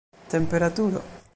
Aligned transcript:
temperaturo 0.31 0.99